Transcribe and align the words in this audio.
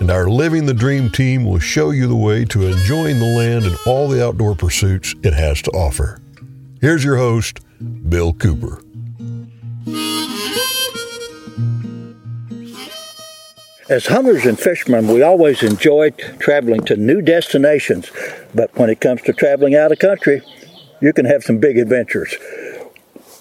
and 0.00 0.10
our 0.10 0.28
Living 0.28 0.66
the 0.66 0.74
Dream 0.74 1.10
team 1.10 1.44
will 1.44 1.58
show 1.58 1.90
you 1.90 2.06
the 2.06 2.16
way 2.16 2.44
to 2.46 2.66
enjoying 2.66 3.18
the 3.18 3.36
land 3.36 3.64
and 3.64 3.76
all 3.86 4.08
the 4.08 4.24
outdoor 4.24 4.54
pursuits 4.54 5.14
it 5.22 5.32
has 5.32 5.62
to 5.62 5.70
offer. 5.70 6.20
Here's 6.80 7.04
your 7.04 7.16
host, 7.16 7.60
Bill 8.08 8.32
Cooper. 8.32 8.82
As 13.88 14.06
hunters 14.06 14.46
and 14.46 14.58
fishermen, 14.58 15.08
we 15.08 15.22
always 15.22 15.62
enjoy 15.62 16.10
traveling 16.38 16.84
to 16.86 16.96
new 16.96 17.20
destinations, 17.20 18.10
but 18.54 18.74
when 18.78 18.88
it 18.88 19.00
comes 19.00 19.20
to 19.22 19.32
traveling 19.32 19.74
out 19.74 19.92
of 19.92 19.98
country, 19.98 20.42
you 21.00 21.12
can 21.12 21.26
have 21.26 21.42
some 21.42 21.58
big 21.58 21.76
adventures. 21.76 22.34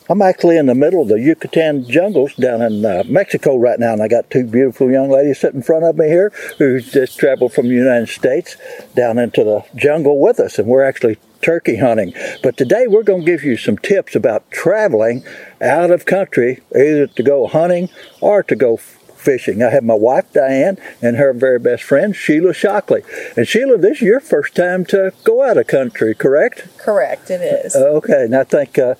I'm 0.09 0.21
actually 0.21 0.57
in 0.57 0.65
the 0.65 0.75
middle 0.75 1.01
of 1.01 1.07
the 1.07 1.19
Yucatan 1.19 1.89
jungles 1.89 2.35
down 2.35 2.61
in 2.61 2.83
uh, 2.83 3.03
Mexico 3.05 3.55
right 3.55 3.79
now, 3.79 3.93
and 3.93 4.01
I 4.01 4.09
got 4.09 4.29
two 4.29 4.45
beautiful 4.45 4.91
young 4.91 5.09
ladies 5.09 5.39
sitting 5.39 5.61
in 5.61 5.63
front 5.63 5.85
of 5.85 5.97
me 5.97 6.07
here 6.07 6.33
who 6.57 6.81
just 6.81 7.17
traveled 7.17 7.53
from 7.53 7.69
the 7.69 7.73
United 7.75 8.09
States 8.09 8.57
down 8.95 9.17
into 9.17 9.45
the 9.45 9.63
jungle 9.75 10.19
with 10.19 10.41
us, 10.41 10.59
and 10.59 10.67
we're 10.67 10.83
actually 10.83 11.17
turkey 11.41 11.77
hunting. 11.77 12.13
But 12.41 12.57
today 12.57 12.85
we're 12.87 13.03
going 13.03 13.21
to 13.21 13.25
give 13.25 13.43
you 13.43 13.55
some 13.55 13.77
tips 13.77 14.13
about 14.13 14.49
traveling 14.51 15.23
out 15.61 15.89
of 15.89 16.05
country, 16.05 16.61
either 16.75 17.07
to 17.07 17.23
go 17.23 17.47
hunting 17.47 17.89
or 18.19 18.43
to 18.43 18.55
go 18.57 18.77
fishing. 19.23 19.63
I 19.63 19.69
have 19.69 19.83
my 19.83 19.93
wife 19.93 20.31
Diane 20.33 20.77
and 21.01 21.15
her 21.15 21.31
very 21.31 21.59
best 21.59 21.83
friend 21.83 22.13
Sheila 22.13 22.53
Shockley. 22.53 23.03
And 23.37 23.47
Sheila, 23.47 23.77
this 23.77 23.97
is 23.97 24.01
your 24.01 24.19
first 24.19 24.53
time 24.53 24.83
to 24.87 25.13
go 25.23 25.41
out 25.41 25.57
of 25.57 25.67
country, 25.67 26.13
correct? 26.13 26.67
Correct, 26.77 27.29
it 27.29 27.41
is. 27.41 27.73
Okay, 27.73 28.25
and 28.25 28.35
I 28.35 28.43
think 28.43 28.77
uh, 28.77 28.95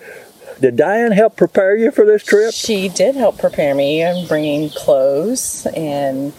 did 0.60 0.76
Diane 0.76 1.12
help 1.12 1.36
prepare 1.36 1.76
you 1.76 1.92
for 1.92 2.06
this 2.06 2.24
trip? 2.24 2.54
She 2.54 2.90
did 2.90 3.16
help 3.16 3.38
prepare 3.38 3.76
me. 3.76 4.04
I'm 4.04 4.28
bringing 4.28 4.70
clothes 4.70 5.66
and 5.76 6.34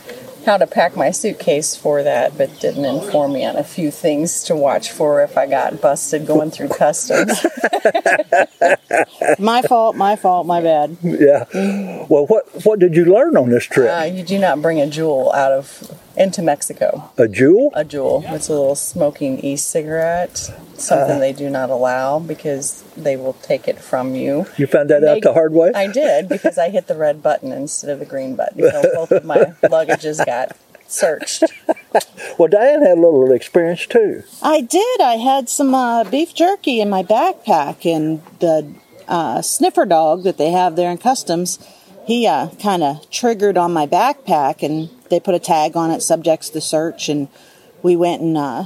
how 0.44 0.58
to 0.58 0.66
pack 0.66 0.96
my 0.96 1.10
suitcase 1.10 1.74
for 1.74 2.02
that, 2.02 2.36
but 2.36 2.60
didn't 2.60 2.84
inform 2.84 3.32
me 3.32 3.44
on 3.44 3.56
a 3.56 3.64
few 3.64 3.90
things 3.90 4.44
to 4.44 4.54
watch 4.54 4.90
for 4.90 5.22
if 5.22 5.36
I 5.36 5.46
got 5.46 5.80
busted 5.80 6.26
going 6.26 6.50
through 6.50 6.68
customs. 6.68 7.44
my 9.38 9.62
fault, 9.62 9.96
my 9.96 10.16
fault, 10.16 10.46
my 10.46 10.60
bad. 10.60 10.96
Yeah. 11.02 11.44
Well, 12.08 12.26
what 12.26 12.46
what 12.64 12.78
did 12.78 12.94
you 12.94 13.06
learn 13.06 13.36
on 13.36 13.50
this 13.50 13.64
trip? 13.64 13.90
Uh, 13.90 14.04
you 14.04 14.22
do 14.22 14.38
not 14.38 14.60
bring 14.60 14.80
a 14.80 14.86
Juul 14.86 15.34
out 15.34 15.52
of 15.52 16.00
into 16.16 16.42
Mexico. 16.42 17.10
A 17.16 17.28
jewel? 17.28 17.72
A 17.74 17.84
Juul. 17.84 18.30
It's 18.32 18.48
a 18.48 18.52
little 18.52 18.74
smoking 18.74 19.38
e-cigarette. 19.40 20.36
Something 20.76 21.16
uh, 21.16 21.18
they 21.18 21.32
do 21.32 21.50
not 21.50 21.70
allow 21.70 22.18
because 22.18 22.82
they 22.96 23.16
will 23.16 23.34
take 23.34 23.68
it 23.68 23.78
from 23.78 24.14
you. 24.14 24.46
You 24.56 24.66
found 24.66 24.90
that 24.90 25.00
they, 25.00 25.08
out 25.08 25.22
the 25.22 25.32
hard 25.32 25.52
way? 25.52 25.72
I 25.74 25.86
did 25.86 26.28
because 26.28 26.58
I 26.58 26.70
hit 26.70 26.86
the 26.86 26.96
red 26.96 27.22
button 27.22 27.52
instead 27.52 27.90
of 27.90 27.98
the 27.98 28.06
green 28.06 28.36
button. 28.36 28.62
So 28.70 28.82
both 28.94 29.12
of 29.12 29.24
my 29.24 29.54
luggages 29.62 30.24
got 30.24 30.56
searched. 30.86 31.44
well, 32.38 32.48
Diane 32.48 32.82
had 32.82 32.98
a 32.98 33.00
little 33.00 33.30
experience 33.32 33.86
too. 33.86 34.22
I 34.42 34.60
did. 34.60 35.00
I 35.00 35.14
had 35.16 35.48
some 35.48 35.74
uh, 35.74 36.04
beef 36.04 36.34
jerky 36.34 36.80
in 36.80 36.90
my 36.90 37.02
backpack, 37.02 37.84
and 37.84 38.22
the 38.40 38.72
uh, 39.08 39.42
sniffer 39.42 39.84
dog 39.84 40.24
that 40.24 40.38
they 40.38 40.50
have 40.50 40.76
there 40.76 40.90
in 40.90 40.98
customs, 40.98 41.58
he 42.06 42.26
uh, 42.26 42.50
kind 42.60 42.82
of 42.82 43.10
triggered 43.10 43.56
on 43.56 43.72
my 43.72 43.86
backpack, 43.86 44.62
and 44.62 44.90
they 45.14 45.20
put 45.20 45.34
a 45.34 45.38
tag 45.38 45.76
on 45.76 45.92
it, 45.92 46.02
subjects 46.02 46.50
to 46.50 46.60
search, 46.60 47.08
and 47.08 47.28
we 47.82 47.94
went 47.94 48.20
and 48.20 48.36
uh, 48.36 48.64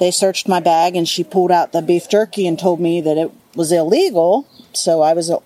they 0.00 0.10
searched 0.10 0.48
my 0.48 0.58
bag, 0.58 0.96
and 0.96 1.08
she 1.08 1.22
pulled 1.22 1.52
out 1.52 1.70
the 1.70 1.80
beef 1.80 2.08
jerky 2.08 2.46
and 2.46 2.58
told 2.58 2.80
me 2.80 3.00
that 3.00 3.16
it 3.16 3.30
was 3.54 3.70
illegal. 3.70 4.48
So 4.72 5.02
I 5.02 5.12
was 5.12 5.30
uh, 5.30 5.38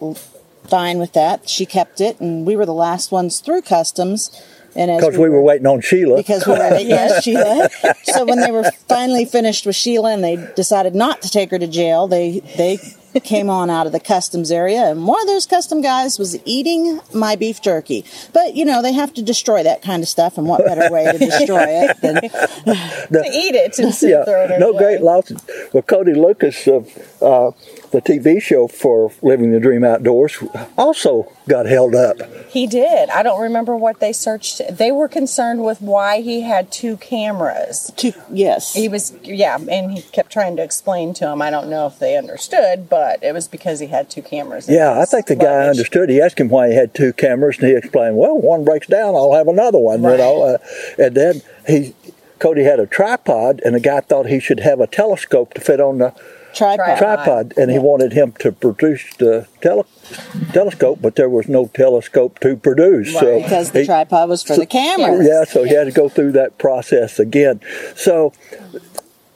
fine 0.65 0.99
with 0.99 1.13
that. 1.13 1.51
She 1.51 1.67
kept 1.67 2.01
it, 2.01 2.19
and 2.19 2.47
we 2.47 2.57
were 2.57 2.65
the 2.65 2.73
last 2.73 3.13
ones 3.13 3.41
through 3.41 3.63
customs 3.63 4.31
because 4.75 5.17
we, 5.17 5.25
we, 5.25 5.29
were 5.31 5.41
waiting 5.41 5.67
on 5.67 5.81
Sheila. 5.81 6.17
Because 6.17 6.47
we 6.47 6.53
were 6.53 6.71
waiting 6.71 6.93
on 6.93 7.23
Sheila. 7.23 7.69
So 8.05 8.27
when 8.27 8.41
they 8.41 8.51
were 8.51 8.71
finally 8.89 9.25
finished 9.25 9.65
with 9.65 9.75
Sheila 9.77 10.13
and 10.13 10.23
they 10.23 10.37
decided 10.55 10.95
not 10.95 11.23
to 11.23 11.31
take 11.31 11.51
her 11.51 11.59
to 11.59 11.67
jail, 11.67 12.07
they 12.07 12.41
they 12.57 12.79
came 13.25 13.51
on 13.51 13.71
out 13.71 13.87
of 13.87 13.93
the 13.93 14.01
customs 14.01 14.51
area, 14.51 14.91
and 14.91 15.07
one 15.07 15.21
of 15.21 15.27
those 15.27 15.47
custom 15.47 15.81
guys 15.81 16.19
was 16.19 16.39
eating 16.45 17.01
my 17.13 17.37
beef 17.37 17.61
jerky. 17.61 18.05
But 18.33 18.55
you 18.55 18.65
know 18.65 18.83
they 18.83 18.93
have 18.93 19.15
to 19.15 19.23
destroy 19.23 19.63
that 19.63 19.83
kind 19.83 20.03
of 20.03 20.09
stuff, 20.09 20.39
and 20.39 20.47
what 20.47 20.65
better 20.65 20.91
way 20.93 21.05
to 21.11 21.19
destroy 21.19 21.65
it 21.67 22.01
than 22.01 22.15
the, 23.11 23.21
to 23.23 23.31
eat 23.33 23.55
it 23.55 23.79
and 23.79 23.89
yeah, 24.03 24.25
throw 24.25 24.45
it 24.45 24.61
No 24.61 24.73
great 24.77 25.03
losses. 25.03 25.43
Well, 25.73 25.83
Cody 25.83 26.15
Lucas 26.15 26.67
of 26.67 26.91
uh, 27.23 27.51
the 27.91 28.03
TV 28.03 28.41
show 28.41 28.69
for 28.69 29.13
Living 29.23 29.53
the 29.53 29.61
Dream 29.61 29.85
Outdoors 29.85 30.43
also 30.77 31.33
got 31.49 31.67
held 31.67 31.95
up. 31.95 32.17
He 32.49 32.67
did. 32.67 33.09
I 33.11 33.23
don't 33.23 33.41
remember 33.41 33.77
what 33.77 34.01
they 34.01 34.13
searched. 34.13 34.61
They 34.71 34.91
were 34.91 35.09
concerned 35.09 35.65
with 35.65 35.81
why 35.81 36.21
he 36.21 36.43
had 36.43 36.73
two 36.73 36.97
cameras. 36.97 37.93
Two, 37.97 38.13
yes. 38.31 38.75
He 38.75 38.89
was, 38.89 39.15
yeah, 39.23 39.59
and 39.71 39.93
he 39.93 40.03
kept 40.03 40.33
trying 40.33 40.57
to 40.57 40.63
explain 40.63 41.15
to 41.15 41.27
them. 41.27 41.43
I 41.43 41.51
don't 41.51 41.69
know 41.69 41.87
if 41.87 41.99
they 41.99 42.17
understood, 42.17 42.89
but 42.89 43.23
it 43.23 43.33
was 43.33 43.49
because 43.49 43.81
he 43.81 43.87
had 43.87 44.11
two 44.11 44.23
cameras. 44.23 44.69
Yeah, 44.69 45.01
I 45.01 45.05
think 45.05 45.27
the 45.27 45.35
luggage. 45.35 45.49
guy 45.49 45.69
understood. 45.69 46.09
He 46.09 46.21
asked 46.21 46.39
him 46.39 46.49
why 46.49 46.69
he 46.69 46.75
had 46.75 46.95
two 46.95 47.13
cameras, 47.13 47.59
and 47.59 47.69
he 47.69 47.77
explained, 47.77 48.17
well, 48.17 48.39
one 48.39 48.65
breaks 48.65 48.87
down, 48.87 49.15
I'll 49.15 49.35
have 49.35 49.49
another 49.49 49.79
one, 49.79 50.03
right. 50.03 50.13
you 50.13 50.19
know. 50.19 50.43
Uh, 50.43 50.59
and 50.99 51.15
then 51.15 51.43
he, 51.67 51.95
Cody 52.39 52.65
had 52.65 52.81
a 52.81 52.87
tripod, 52.87 53.61
and 53.65 53.75
the 53.75 53.81
guy 53.81 54.01
thought 54.01 54.27
he 54.27 54.41
should 54.41 54.61
have 54.61 54.81
a 54.81 54.87
telescope 54.87 55.55
to 55.55 55.61
fit 55.61 55.81
on 55.81 55.99
the 55.99 56.15
tripod. 56.57 56.99
tripod 56.99 57.55
and 57.57 57.71
he 57.71 57.79
wanted 57.79 58.13
him 58.13 58.33
to 58.41 58.53
produce 58.53 59.15
the 59.17 59.47
tele- 59.61 59.87
telescope, 60.53 60.99
but 61.01 61.17
there 61.17 61.29
was 61.29 61.49
no 61.49 61.67
telescope 61.69 62.39
to 62.41 62.57
produce. 62.57 63.13
Right. 63.15 63.21
So 63.21 63.43
because 63.43 63.71
the 63.73 63.81
he, 63.81 63.87
tripod 63.87 64.29
was 64.29 64.43
for 64.43 64.55
so, 64.55 64.61
the 64.61 64.67
camera. 64.67 65.25
Yeah, 65.25 65.45
so 65.45 65.65
he 65.65 65.75
had 65.75 65.85
to 65.85 65.93
go 65.93 66.09
through 66.09 66.33
that 66.33 66.59
process 66.59 67.19
again. 67.19 67.61
So 67.95 68.33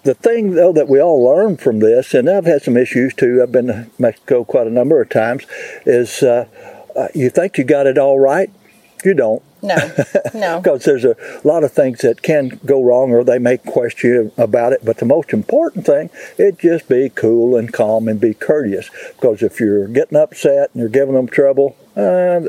the 0.02 0.14
thing 0.14 0.54
though 0.54 0.72
that 0.72 0.88
we 0.88 1.00
all 1.00 1.22
learn 1.24 1.56
from 1.56 1.80
this, 1.80 2.14
and 2.14 2.28
I've 2.28 2.46
had 2.46 2.62
some 2.62 2.76
issues 2.76 3.14
too. 3.14 3.40
I've 3.42 3.52
been 3.52 3.66
to 3.66 3.86
Mexico 3.98 4.44
quite 4.44 4.66
a 4.66 4.70
number 4.70 5.00
of 5.00 5.08
times. 5.08 5.44
Is 5.84 6.22
uh, 6.22 6.46
uh, 6.96 7.08
you 7.14 7.30
think 7.30 7.58
you 7.58 7.64
got 7.64 7.86
it 7.86 7.98
all 7.98 8.18
right? 8.18 8.50
You 9.04 9.14
don't. 9.14 9.42
No, 9.62 9.76
no. 10.34 10.60
because 10.62 10.84
there's 10.84 11.04
a 11.04 11.16
lot 11.44 11.64
of 11.64 11.72
things 11.72 12.00
that 12.00 12.22
can 12.22 12.60
go 12.64 12.82
wrong 12.82 13.10
or 13.12 13.24
they 13.24 13.38
may 13.38 13.58
question 13.58 14.32
about 14.36 14.72
it. 14.72 14.84
But 14.84 14.98
the 14.98 15.06
most 15.06 15.32
important 15.32 15.86
thing 15.86 16.10
is 16.38 16.56
just 16.56 16.88
be 16.88 17.10
cool 17.10 17.56
and 17.56 17.72
calm 17.72 18.08
and 18.08 18.20
be 18.20 18.34
courteous. 18.34 18.90
Because 19.16 19.42
if 19.42 19.60
you're 19.60 19.88
getting 19.88 20.18
upset 20.18 20.70
and 20.72 20.80
you're 20.80 20.88
giving 20.88 21.14
them 21.14 21.28
trouble, 21.28 21.76
uh, 21.96 22.42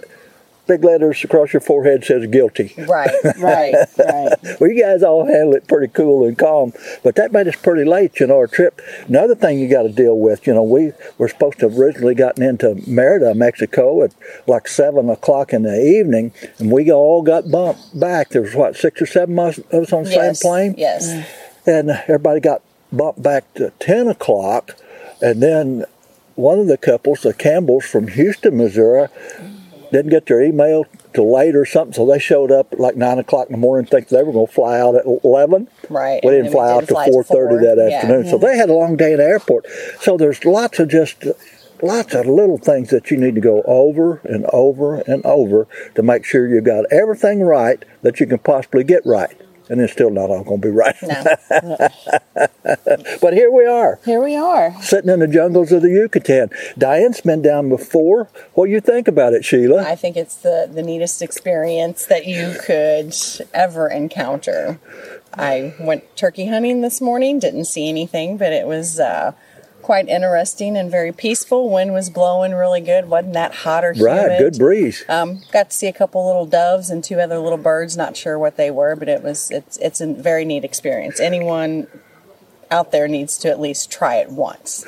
big 0.71 0.85
letters 0.85 1.21
across 1.25 1.51
your 1.51 1.59
forehead 1.59 2.05
says 2.05 2.25
guilty. 2.27 2.73
Right, 2.77 3.11
right, 3.39 3.75
right. 3.97 4.33
well, 4.59 4.69
you 4.69 4.81
guys 4.81 5.03
all 5.03 5.25
handle 5.25 5.53
it 5.53 5.67
pretty 5.67 5.91
cool 5.91 6.25
and 6.25 6.37
calm, 6.37 6.71
but 7.03 7.15
that 7.15 7.33
made 7.33 7.49
us 7.49 7.57
pretty 7.57 7.83
late, 7.83 8.21
you 8.21 8.27
know, 8.27 8.37
our 8.37 8.47
trip. 8.47 8.79
Another 9.07 9.35
thing 9.35 9.59
you 9.59 9.67
got 9.67 9.83
to 9.83 9.91
deal 9.91 10.17
with, 10.17 10.47
you 10.47 10.53
know, 10.53 10.63
we 10.63 10.93
were 11.17 11.27
supposed 11.27 11.59
to 11.59 11.67
have 11.67 11.77
originally 11.77 12.15
gotten 12.15 12.41
into 12.41 12.75
Merida, 12.87 13.35
Mexico 13.35 14.01
at 14.03 14.15
like 14.47 14.69
7 14.69 15.09
o'clock 15.09 15.51
in 15.51 15.63
the 15.63 15.77
evening, 15.77 16.31
and 16.57 16.71
we 16.71 16.89
all 16.89 17.21
got 17.21 17.51
bumped 17.51 17.99
back. 17.99 18.29
There 18.29 18.41
was, 18.41 18.55
what, 18.55 18.77
six 18.77 19.01
or 19.01 19.05
seven 19.05 19.37
of 19.37 19.59
us 19.73 19.91
on 19.91 20.05
the 20.05 20.11
yes, 20.11 20.39
same 20.39 20.49
plane? 20.49 20.75
Yes. 20.77 21.27
And 21.65 21.89
everybody 21.89 22.39
got 22.39 22.61
bumped 22.93 23.21
back 23.21 23.53
to 23.55 23.73
10 23.79 24.07
o'clock, 24.07 24.77
and 25.21 25.43
then 25.43 25.83
one 26.35 26.59
of 26.59 26.67
the 26.67 26.77
couples, 26.77 27.23
the 27.23 27.33
Campbells 27.33 27.83
from 27.85 28.07
Houston, 28.07 28.55
Missouri, 28.55 29.09
didn't 29.91 30.11
get 30.11 30.25
their 30.25 30.41
email 30.41 30.85
till 31.13 31.33
late 31.33 31.55
or 31.55 31.65
something, 31.65 31.93
so 31.93 32.05
they 32.05 32.19
showed 32.19 32.51
up 32.51 32.71
at 32.71 32.79
like 32.79 32.95
nine 32.95 33.19
o'clock 33.19 33.47
in 33.47 33.53
the 33.53 33.57
morning, 33.57 33.85
thinking 33.85 34.17
they 34.17 34.23
were 34.23 34.31
going 34.31 34.47
to 34.47 34.53
fly 34.53 34.79
out 34.79 34.95
at 34.95 35.05
eleven. 35.05 35.67
Right. 35.89 36.21
We 36.23 36.31
didn't 36.31 36.51
fly 36.51 36.71
out 36.71 36.87
till 36.87 37.03
four 37.11 37.23
thirty 37.23 37.57
that 37.65 37.77
yeah. 37.77 37.97
afternoon, 37.97 38.27
so 38.27 38.37
they 38.37 38.57
had 38.57 38.69
a 38.69 38.73
long 38.73 38.95
day 38.95 39.11
in 39.11 39.17
the 39.17 39.25
airport. 39.25 39.65
So 39.99 40.17
there's 40.17 40.43
lots 40.45 40.79
of 40.79 40.89
just 40.89 41.25
lots 41.81 42.13
of 42.13 42.25
little 42.25 42.57
things 42.57 42.89
that 42.89 43.11
you 43.11 43.17
need 43.17 43.35
to 43.35 43.41
go 43.41 43.63
over 43.63 44.21
and 44.23 44.45
over 44.53 45.01
and 45.01 45.25
over 45.25 45.67
to 45.95 46.03
make 46.03 46.23
sure 46.23 46.47
you 46.47 46.61
got 46.61 46.85
everything 46.91 47.41
right 47.41 47.83
that 48.03 48.19
you 48.19 48.27
can 48.27 48.37
possibly 48.37 48.83
get 48.83 49.01
right 49.05 49.35
and 49.69 49.81
it's 49.81 49.93
still 49.93 50.09
not 50.09 50.29
all 50.29 50.43
going 50.43 50.61
to 50.61 50.67
be 50.67 50.73
right. 50.73 50.95
No. 51.01 51.23
but 53.21 53.33
here 53.33 53.51
we 53.51 53.65
are. 53.65 53.99
Here 54.05 54.21
we 54.23 54.35
are. 54.35 54.75
Sitting 54.81 55.09
in 55.09 55.19
the 55.19 55.27
jungles 55.27 55.71
of 55.71 55.81
the 55.81 55.89
Yucatan. 55.89 56.49
Diane's 56.77 57.21
been 57.21 57.41
down 57.41 57.69
before. 57.69 58.29
What 58.53 58.65
do 58.67 58.71
you 58.71 58.81
think 58.81 59.07
about 59.07 59.33
it, 59.33 59.45
Sheila? 59.45 59.83
I 59.83 59.95
think 59.95 60.17
it's 60.17 60.35
the, 60.35 60.69
the 60.71 60.83
neatest 60.83 61.21
experience 61.21 62.05
that 62.07 62.25
you 62.25 62.55
could 62.65 63.15
ever 63.53 63.87
encounter. 63.87 64.79
I 65.33 65.73
went 65.79 66.15
turkey 66.15 66.47
hunting 66.47 66.81
this 66.81 66.99
morning. 66.99 67.39
Didn't 67.39 67.65
see 67.65 67.87
anything, 67.87 68.37
but 68.37 68.51
it 68.51 68.67
was 68.67 68.99
uh, 68.99 69.33
quite 69.81 70.07
interesting 70.07 70.77
and 70.77 70.89
very 70.89 71.11
peaceful. 71.11 71.69
Wind 71.69 71.93
was 71.93 72.09
blowing 72.09 72.53
really 72.53 72.81
good. 72.81 73.09
wasn't 73.09 73.33
that 73.33 73.53
hot 73.53 73.83
or 73.83 73.93
humid. 73.93 74.05
Right, 74.05 74.39
good 74.39 74.57
breeze. 74.57 75.03
Um, 75.09 75.41
got 75.51 75.71
to 75.71 75.75
see 75.75 75.87
a 75.87 75.93
couple 75.93 76.25
little 76.25 76.45
doves 76.45 76.89
and 76.89 77.03
two 77.03 77.19
other 77.19 77.39
little 77.39 77.57
birds. 77.57 77.97
Not 77.97 78.15
sure 78.15 78.37
what 78.39 78.57
they 78.57 78.71
were, 78.71 78.95
but 78.95 79.09
it 79.09 79.23
was 79.23 79.51
it's 79.51 79.77
it's 79.77 80.01
a 80.01 80.13
very 80.13 80.45
neat 80.45 80.63
experience. 80.63 81.19
Anyone 81.19 81.87
out 82.71 82.91
there 82.91 83.07
needs 83.07 83.37
to 83.39 83.49
at 83.49 83.59
least 83.59 83.91
try 83.91 84.15
it 84.15 84.29
once. 84.29 84.85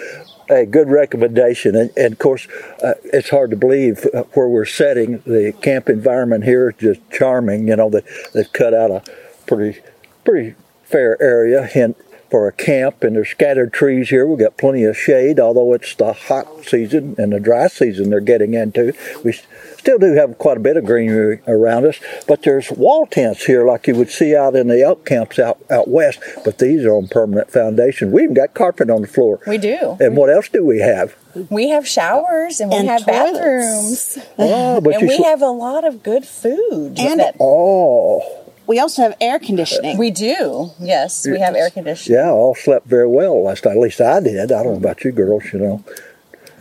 a 0.49 0.65
good 0.65 0.89
recommendation. 0.89 1.75
And, 1.75 1.91
and 1.97 2.13
of 2.13 2.19
course, 2.19 2.47
uh, 2.81 2.93
it's 3.03 3.29
hard 3.29 3.51
to 3.51 3.57
believe 3.57 4.07
uh, 4.13 4.23
where 4.33 4.47
we're 4.47 4.65
setting. 4.65 5.19
The 5.25 5.53
camp 5.61 5.89
environment 5.89 6.45
here 6.45 6.69
is 6.69 6.75
just 6.77 7.01
charming. 7.11 7.67
You 7.67 7.75
know, 7.75 7.89
they, 7.89 8.01
they've 8.33 8.51
cut 8.53 8.73
out 8.73 8.89
a 8.89 9.03
pretty, 9.45 9.81
pretty 10.23 10.55
fair 10.83 11.21
area 11.21 11.69
and 11.75 11.95
for 12.33 12.47
a 12.47 12.51
camp, 12.51 13.03
and 13.03 13.15
there's 13.15 13.29
scattered 13.29 13.71
trees 13.71 14.09
here. 14.09 14.25
We've 14.25 14.39
got 14.39 14.57
plenty 14.57 14.85
of 14.85 14.97
shade, 14.97 15.39
although 15.39 15.71
it's 15.73 15.93
the 15.93 16.13
hot 16.13 16.65
season 16.65 17.13
and 17.19 17.31
the 17.31 17.39
dry 17.39 17.67
season 17.67 18.09
they're 18.09 18.21
getting 18.21 18.55
into. 18.55 18.95
We 19.23 19.33
still 19.77 19.99
do 19.99 20.13
have 20.15 20.39
quite 20.39 20.57
a 20.57 20.59
bit 20.59 20.75
of 20.75 20.83
greenery 20.83 21.41
around 21.47 21.85
us, 21.85 21.99
but 22.27 22.41
there's 22.41 22.71
wall 22.71 23.05
tents 23.05 23.45
here 23.45 23.67
like 23.67 23.85
you 23.85 23.93
would 23.93 24.09
see 24.09 24.35
out 24.35 24.55
in 24.55 24.67
the 24.67 24.81
elk 24.81 25.05
camps 25.05 25.37
out, 25.37 25.59
out 25.69 25.87
west, 25.87 26.19
but 26.43 26.57
these 26.57 26.83
are 26.85 26.93
on 26.95 27.07
permanent 27.07 27.51
foundation. 27.51 28.11
We 28.11 28.23
even 28.23 28.33
got 28.33 28.55
carpet 28.55 28.89
on 28.89 29.01
the 29.03 29.07
floor. 29.07 29.39
We 29.45 29.59
do. 29.59 29.95
And 29.99 30.17
what 30.17 30.31
else 30.31 30.49
do 30.49 30.65
we 30.65 30.79
have? 30.79 31.15
We 31.51 31.69
have 31.69 31.87
showers 31.87 32.59
and 32.59 32.71
we 32.71 32.77
And 32.77 32.87
have 32.87 33.05
toilets. 33.05 33.37
bathrooms. 33.37 34.17
Oh, 34.39 34.81
but 34.81 34.95
and 34.95 35.07
we 35.07 35.17
sl- 35.17 35.23
have 35.23 35.43
a 35.43 35.51
lot 35.51 35.83
of 35.85 36.01
good 36.01 36.25
food. 36.25 36.97
And- 36.97 37.19
that 37.19 37.35
Oh, 37.39 38.39
We 38.67 38.79
also 38.79 39.01
have 39.01 39.15
air 39.19 39.39
conditioning. 39.39 39.97
we 39.97 40.09
do. 40.11 40.71
Yes, 40.79 41.25
we 41.27 41.39
have 41.39 41.55
air 41.55 41.69
conditioning. 41.69 42.19
yeah, 42.19 42.29
all 42.31 42.55
slept 42.55 42.87
very 42.87 43.07
well 43.07 43.43
last 43.43 43.65
night. 43.65 43.71
At 43.73 43.77
least 43.79 43.99
I 44.01 44.19
did. 44.21 44.51
I 44.51 44.63
don't 44.63 44.73
know 44.73 44.77
about 44.77 45.03
you 45.03 45.11
girls, 45.11 45.43
you 45.51 45.59
know. 45.59 45.83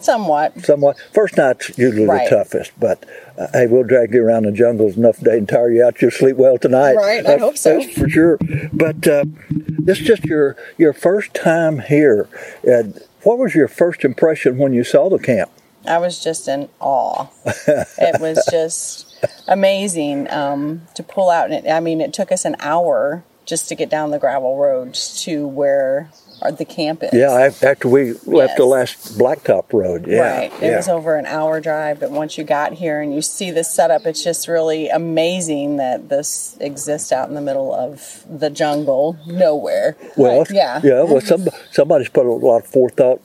Somewhat. 0.01 0.65
Somewhat. 0.65 0.97
First 1.13 1.37
night's 1.37 1.79
usually 1.79 2.07
Right. 2.07 2.29
the 2.29 2.37
toughest, 2.37 2.73
but 2.81 3.05
uh, 3.39 3.47
hey, 3.53 3.69
we'll 3.69 3.85
drag 3.85 4.13
you 4.13 4.25
around 4.25 4.47
the 4.47 4.51
jungles 4.53 4.97
enough 4.97 5.21
day 5.21 5.39
and 5.39 5.49
tire 5.49 5.71
you 5.71 5.85
out. 5.85 6.03
You'll 6.03 6.11
sleep 6.11 6.37
well 6.37 6.59
tonight. 6.59 6.95
Right, 6.95 7.25
I 7.25 7.39
hope 7.39 7.57
so. 7.57 7.79
That's 7.79 7.97
for 7.97 8.09
sure. 8.09 8.37
But 8.73 9.07
uh, 9.07 9.25
this 9.49 10.01
is 10.01 10.07
just 10.07 10.25
your 10.25 10.57
your 10.77 10.93
first 10.93 11.35
time 11.35 11.79
here. 11.79 12.29
And 12.65 13.01
what 13.23 13.39
was 13.39 13.55
your 13.55 13.69
first 13.69 14.05
impression 14.05 14.59
when 14.59 14.73
you 14.73 14.83
saw 14.83 15.09
the 15.09 15.21
camp? 15.21 15.53
I 15.87 15.99
was 15.99 16.23
just 16.23 16.49
in 16.49 16.69
awe. 16.81 17.27
it 17.45 18.21
was 18.21 18.47
just 18.51 19.15
amazing 19.49 20.31
um, 20.31 20.83
to 20.95 21.03
pull 21.03 21.31
out. 21.31 21.51
And 21.51 21.67
it, 21.67 21.71
I 21.71 21.81
mean, 21.81 22.01
it 22.01 22.13
took 22.13 22.33
us 22.33 22.45
an 22.45 22.57
hour 22.61 23.25
just 23.45 23.69
to 23.69 23.75
get 23.75 23.91
down 23.91 24.11
the 24.11 24.19
gravel 24.19 24.57
roads 24.57 25.23
to 25.25 25.47
where 25.47 26.11
the 26.51 26.65
camp 26.65 27.03
is. 27.03 27.11
Yeah, 27.13 27.39
af- 27.47 27.63
after 27.63 27.89
we 27.89 28.15
left 28.27 28.57
the 28.57 28.65
last 28.65 29.17
blacktop 29.19 29.73
road. 29.73 30.07
Yeah, 30.07 30.21
Right. 30.39 30.53
It 30.55 30.63
yeah. 30.63 30.77
was 30.77 30.89
over 30.89 31.17
an 31.17 31.27
hour 31.27 31.61
drive, 31.61 32.01
but 32.01 32.11
once 32.11 32.37
you 32.37 32.45
got 32.45 32.73
here 32.73 33.01
and 33.01 33.15
you 33.15 33.23
see 33.23 33.51
this 33.51 33.73
setup, 33.73 34.07
it's 34.07 34.25
just 34.25 34.49
really 34.49 34.89
amazing 34.89 35.77
that 35.77 36.09
this 36.09 36.57
exists 36.61 37.13
out 37.13 37.29
in 37.29 37.35
the 37.35 37.41
middle 37.41 37.73
of 37.75 38.25
the 38.29 38.51
jungle, 38.51 39.17
nowhere. 39.27 39.97
Well, 40.17 40.39
Right, 40.41 40.51
yeah. 40.51 40.81
yeah. 40.83 41.03
Well, 41.05 41.21
some, 41.21 41.47
somebody's 41.71 42.09
put 42.09 42.27
a 42.27 42.31
lot 42.33 42.59
of 42.61 42.67
forethought 42.67 43.21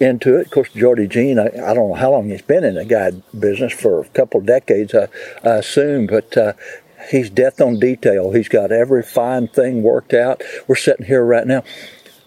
into 0.00 0.36
it. 0.38 0.46
Of 0.46 0.50
course, 0.52 0.70
Jordy 0.70 1.06
Jean, 1.08 1.38
I, 1.38 1.46
I 1.46 1.74
don't 1.74 1.88
know 1.90 1.94
how 1.94 2.12
long 2.12 2.30
he's 2.30 2.42
been 2.42 2.64
in 2.64 2.74
the 2.74 2.84
guide 2.84 3.22
business 3.38 3.72
for 3.72 4.00
a 4.00 4.04
couple 4.08 4.40
of 4.40 4.46
decades, 4.46 4.94
I, 4.94 5.08
I 5.44 5.56
assume, 5.56 6.06
but 6.06 6.36
uh, 6.36 6.52
he's 7.10 7.30
death 7.30 7.60
on 7.60 7.78
detail. 7.80 8.32
He's 8.32 8.48
got 8.48 8.70
every 8.72 9.02
fine 9.02 9.48
thing 9.48 9.82
worked 9.82 10.14
out. 10.14 10.42
We're 10.68 10.76
sitting 10.76 11.06
here 11.06 11.24
right 11.24 11.46
now. 11.46 11.64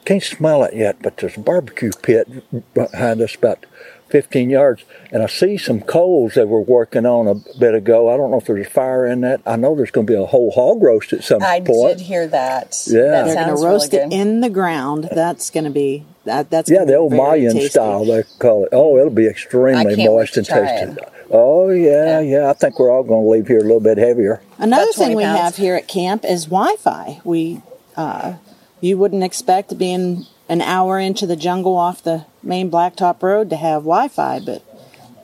Can't 0.06 0.24
smell 0.24 0.63
it 0.63 0.75
yet, 0.75 1.02
but 1.02 1.18
there's 1.18 1.36
a 1.36 1.40
barbecue 1.40 1.92
pit 2.02 2.28
behind 2.74 3.22
us 3.22 3.36
about 3.36 3.66
15 4.10 4.52
yards, 4.52 4.84
and 5.12 5.24
I 5.24 5.25
see 5.25 5.57
some 5.57 5.81
coals 5.81 6.36
they 6.36 6.46
were 6.46 6.62
working 6.62 7.07
on 7.07 7.28
a 7.28 7.34
bit 7.60 7.74
ago. 7.74 8.13
I 8.13 8.18
don't 8.18 8.30
know 8.30 8.38
if 8.38 8.46
there's 8.46 8.68
a 8.68 8.69
fire 8.69 9.06
in 9.07 9.22
that. 9.22 9.42
I 9.48 9.56
know 9.56 9.75
there's 9.75 9.90
going 9.92 10.06
to 10.06 10.13
be 10.13 10.18
a 10.18 10.25
whole 10.28 10.52
hog 10.52 10.81
roast 10.84 11.12
at 11.12 11.24
some 11.24 11.42
I 11.42 11.60
point. 11.60 11.86
I 11.86 11.94
did 11.96 12.02
hear 12.02 12.28
that. 12.28 12.84
Yeah. 12.86 13.02
That 13.02 13.25
They're 13.25 13.36
going 13.46 13.57
to 13.57 13.63
roast 13.63 13.94
really 13.94 14.06
it 14.06 14.13
in 14.13 14.42
the 14.42 14.50
ground. 14.52 15.10
That's 15.12 15.50
going 15.50 15.63
to 15.63 15.72
be 15.72 16.06
that. 16.25 16.51
That's 16.51 16.69
Yeah, 16.69 16.86
the 16.86 16.96
old 16.96 17.13
Mayan 17.13 17.54
tasty. 17.54 17.69
style 17.69 18.06
they 18.06 18.24
call 18.38 18.66
it. 18.66 18.69
Oh, 18.72 18.98
it'll 18.98 19.10
be 19.10 19.25
extremely 19.28 19.96
moist 20.06 20.38
and 20.38 20.46
to 20.46 20.51
try 20.51 20.86
tasty. 20.86 21.01
Oh 21.31 21.69
yeah, 21.72 22.19
yeah, 22.19 22.50
I 22.51 22.54
think 22.54 22.80
we're 22.80 22.92
all 22.92 23.04
going 23.04 23.24
to 23.24 23.30
leave 23.30 23.48
here 23.48 23.58
a 23.58 23.63
little 23.63 23.80
bit 23.80 23.98
heavier. 23.98 24.40
Another 24.60 24.92
thing 24.92 25.13
20 25.13 25.16
we 25.16 25.24
pounds. 25.24 25.40
have 25.40 25.56
here 25.56 25.74
at 25.75 25.88
camp 25.88 26.24
is 26.24 26.46
Wi-Fi. 26.46 27.22
We, 27.24 27.63
uh, 27.98 28.36
you 28.81 28.98
wouldn't 28.98 29.24
expect 29.24 29.77
being 29.77 30.25
an 30.48 30.62
hour 30.62 31.00
into 31.00 31.25
the 31.25 31.36
jungle 31.36 31.75
off 31.75 32.04
the 32.04 32.25
main 32.44 32.69
blacktop 32.69 33.22
road 33.24 33.50
to 33.50 33.56
have 33.56 33.81
Wi-Fi, 33.83 34.39
but 34.39 34.63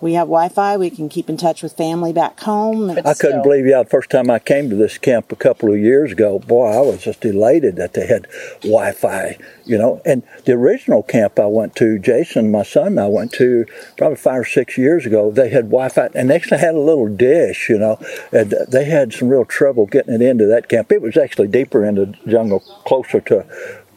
we 0.01 0.13
have 0.13 0.27
Wi-Fi. 0.27 0.77
We 0.77 0.89
can 0.89 1.07
keep 1.09 1.29
in 1.29 1.37
touch 1.37 1.61
with 1.61 1.73
family 1.73 2.11
back 2.11 2.39
home. 2.39 2.89
I 2.89 3.13
couldn't 3.13 3.43
believe, 3.43 3.67
yeah, 3.67 3.83
the 3.83 3.89
first 3.89 4.09
time 4.09 4.29
I 4.29 4.39
came 4.39 4.69
to 4.69 4.75
this 4.75 4.97
camp 4.97 5.31
a 5.31 5.35
couple 5.35 5.71
of 5.71 5.79
years 5.79 6.11
ago, 6.11 6.39
boy, 6.39 6.67
I 6.67 6.81
was 6.81 7.03
just 7.03 7.23
elated 7.23 7.75
that 7.75 7.93
they 7.93 8.07
had 8.07 8.27
Wi-Fi, 8.61 9.37
you 9.65 9.77
know. 9.77 10.01
And 10.03 10.23
the 10.45 10.53
original 10.53 11.03
camp 11.03 11.39
I 11.39 11.45
went 11.45 11.75
to, 11.77 11.99
Jason, 11.99 12.51
my 12.51 12.63
son, 12.63 12.87
and 12.87 12.99
I 12.99 13.07
went 13.07 13.31
to 13.33 13.65
probably 13.97 14.17
five 14.17 14.41
or 14.41 14.45
six 14.45 14.77
years 14.77 15.05
ago. 15.05 15.31
They 15.31 15.49
had 15.49 15.65
Wi-Fi, 15.65 16.09
and 16.15 16.29
they 16.29 16.35
actually 16.35 16.59
had 16.59 16.73
a 16.73 16.79
little 16.79 17.07
dish, 17.07 17.69
you 17.69 17.77
know. 17.77 17.99
And 18.31 18.53
they 18.67 18.85
had 18.85 19.13
some 19.13 19.29
real 19.29 19.45
trouble 19.45 19.85
getting 19.85 20.15
it 20.15 20.21
into 20.21 20.47
that 20.47 20.67
camp. 20.67 20.91
It 20.91 21.01
was 21.01 21.15
actually 21.15 21.47
deeper 21.47 21.85
in 21.85 21.95
the 21.95 22.07
jungle, 22.27 22.61
closer 22.85 23.21
to 23.21 23.45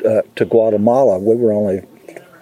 uh, 0.07 0.23
to 0.37 0.45
Guatemala. 0.45 1.19
We 1.19 1.35
were 1.35 1.53
only 1.53 1.83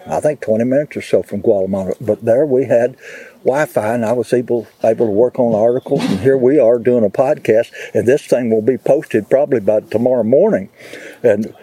I 0.06 0.20
think 0.20 0.41
20 0.41 0.64
minutes 0.64 0.97
or 0.97 1.03
so 1.03 1.23
from 1.23 1.41
Guatemala. 1.41 1.94
But 2.00 2.25
there 2.25 2.44
we 2.44 2.64
had 2.64 2.97
Wi-Fi, 3.44 3.94
and 3.94 4.05
I 4.05 4.12
was 4.12 4.33
able 4.33 4.67
able 4.83 5.06
to 5.06 5.12
work 5.12 5.39
on 5.39 5.55
articles. 5.55 6.03
And 6.05 6.21
here 6.21 6.37
we 6.37 6.59
are 6.59 6.79
doing 6.79 7.05
a 7.05 7.11
podcast, 7.11 7.73
and 7.94 8.06
this 8.06 8.27
thing 8.27 8.50
will 8.50 8.62
be 8.62 8.79
posted 8.79 9.29
probably 9.29 9.61
by 9.61 9.81
tomorrow 9.81 10.25
morning, 10.25 10.69
and 11.23 11.55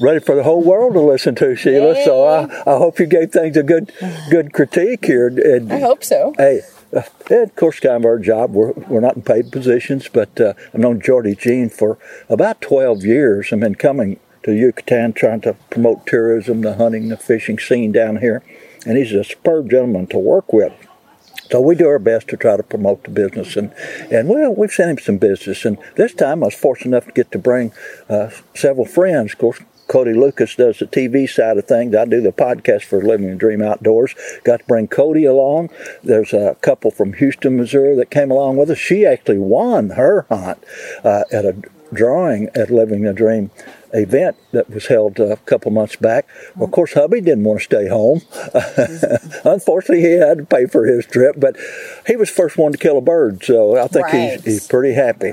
ready 0.00 0.20
for 0.20 0.34
the 0.34 0.42
whole 0.42 0.62
world 0.62 0.94
to 0.94 1.00
listen 1.00 1.34
to, 1.36 1.56
Sheila. 1.56 2.02
So 2.04 2.24
I, 2.24 2.44
I 2.66 2.78
hope 2.78 2.98
you 2.98 3.06
gave 3.06 3.32
things 3.32 3.56
a 3.56 3.62
good 3.62 3.92
good 4.30 4.52
critique 4.52 5.04
here. 5.04 5.28
And, 5.28 5.72
I 5.72 5.80
hope 5.80 6.04
so. 6.04 6.34
Hey, 6.36 6.62
uh, 6.94 7.02
of 7.30 7.56
course, 7.56 7.80
kind 7.80 7.96
of 7.96 8.04
our 8.04 8.18
job. 8.18 8.52
We're, 8.52 8.72
we're 8.72 9.00
not 9.00 9.16
in 9.16 9.22
paid 9.22 9.50
positions, 9.50 10.08
but 10.08 10.40
uh, 10.40 10.54
I've 10.72 10.80
known 10.80 11.00
Jordy 11.00 11.34
Jean 11.34 11.68
for 11.68 11.98
about 12.28 12.60
12 12.60 13.04
years. 13.04 13.52
I've 13.52 13.60
been 13.60 13.74
coming 13.74 14.20
to 14.44 14.52
Yucatan 14.52 15.12
trying 15.12 15.40
to 15.42 15.54
promote 15.70 16.06
tourism, 16.06 16.60
the 16.60 16.74
hunting, 16.74 17.08
the 17.08 17.16
fishing 17.16 17.58
scene 17.58 17.92
down 17.92 18.18
here. 18.18 18.42
And 18.86 18.96
he's 18.96 19.12
a 19.12 19.24
superb 19.24 19.70
gentleman 19.70 20.06
to 20.08 20.18
work 20.18 20.52
with. 20.52 20.72
So 21.50 21.60
we 21.60 21.74
do 21.74 21.86
our 21.88 21.98
best 21.98 22.28
to 22.28 22.36
try 22.36 22.56
to 22.56 22.62
promote 22.62 23.04
the 23.04 23.10
business, 23.10 23.56
and 23.56 23.72
and 24.10 24.28
well, 24.28 24.54
we've 24.54 24.72
sent 24.72 24.90
him 24.90 24.98
some 24.98 25.18
business. 25.18 25.64
And 25.64 25.78
this 25.96 26.14
time, 26.14 26.42
I 26.42 26.46
was 26.46 26.54
fortunate 26.54 26.96
enough 26.96 27.06
to 27.06 27.12
get 27.12 27.30
to 27.32 27.38
bring 27.38 27.72
uh, 28.08 28.30
several 28.54 28.86
friends. 28.86 29.32
Of 29.32 29.38
course, 29.38 29.60
Cody 29.86 30.14
Lucas 30.14 30.56
does 30.56 30.78
the 30.78 30.86
TV 30.86 31.28
side 31.28 31.58
of 31.58 31.66
things. 31.66 31.94
I 31.94 32.04
do 32.04 32.20
the 32.20 32.32
podcast 32.32 32.84
for 32.84 33.00
Living 33.00 33.30
the 33.30 33.36
Dream 33.36 33.62
Outdoors. 33.62 34.14
Got 34.44 34.60
to 34.60 34.66
bring 34.66 34.88
Cody 34.88 35.24
along. 35.24 35.70
There's 36.02 36.32
a 36.32 36.56
couple 36.60 36.90
from 36.90 37.12
Houston, 37.14 37.56
Missouri 37.56 37.94
that 37.96 38.10
came 38.10 38.30
along 38.30 38.56
with 38.56 38.70
us. 38.70 38.78
She 38.78 39.06
actually 39.06 39.38
won 39.38 39.90
her 39.90 40.26
hunt 40.28 40.62
uh, 41.04 41.24
at 41.32 41.44
a 41.44 41.56
drawing 41.96 42.48
at 42.54 42.70
Living 42.70 43.02
the 43.02 43.12
Dream 43.12 43.50
event 43.92 44.36
that 44.52 44.68
was 44.68 44.86
held 44.88 45.18
a 45.18 45.36
couple 45.38 45.70
months 45.70 45.96
back. 45.96 46.26
Well, 46.54 46.66
of 46.66 46.70
course, 46.72 46.92
hubby 46.92 47.20
didn't 47.20 47.44
want 47.44 47.60
to 47.60 47.64
stay 47.64 47.88
home. 47.88 48.20
Unfortunately, 49.44 50.02
he 50.02 50.12
had 50.18 50.38
to 50.38 50.44
pay 50.44 50.66
for 50.66 50.84
his 50.86 51.06
trip, 51.06 51.36
but 51.38 51.56
he 52.06 52.16
was 52.16 52.28
the 52.28 52.34
first 52.34 52.58
one 52.58 52.72
to 52.72 52.78
kill 52.78 52.98
a 52.98 53.00
bird, 53.00 53.42
so 53.42 53.76
I 53.76 53.86
think 53.88 54.06
Right. 54.06 54.32
he's, 54.32 54.44
he's 54.44 54.66
pretty 54.68 54.94
happy. 54.94 55.32